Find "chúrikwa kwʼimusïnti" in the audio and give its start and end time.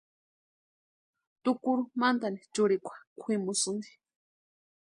2.53-3.91